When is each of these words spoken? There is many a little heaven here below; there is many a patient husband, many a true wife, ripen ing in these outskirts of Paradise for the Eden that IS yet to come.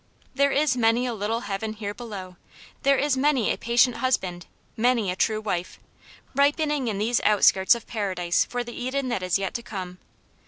There 0.33 0.49
is 0.51 0.75
many 0.75 1.05
a 1.05 1.13
little 1.13 1.41
heaven 1.41 1.73
here 1.73 1.93
below; 1.93 2.35
there 2.81 2.97
is 2.97 3.15
many 3.15 3.51
a 3.53 3.57
patient 3.59 3.97
husband, 3.97 4.47
many 4.75 5.11
a 5.11 5.15
true 5.15 5.39
wife, 5.39 5.79
ripen 6.33 6.71
ing 6.71 6.87
in 6.87 6.97
these 6.97 7.21
outskirts 7.23 7.75
of 7.75 7.85
Paradise 7.85 8.43
for 8.43 8.63
the 8.63 8.73
Eden 8.73 9.09
that 9.09 9.21
IS 9.21 9.37
yet 9.37 9.53
to 9.53 9.61
come. 9.61 9.99